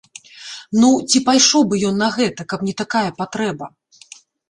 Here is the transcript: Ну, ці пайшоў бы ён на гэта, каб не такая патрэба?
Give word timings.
Ну, 0.83 0.89
ці 1.09 1.21
пайшоў 1.27 1.67
бы 1.73 1.83
ён 1.91 1.95
на 2.05 2.09
гэта, 2.17 2.41
каб 2.55 2.59
не 2.71 2.77
такая 2.83 3.07
патрэба? 3.23 3.65